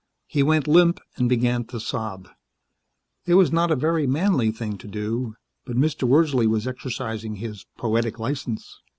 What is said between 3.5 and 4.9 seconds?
not a very manly thing to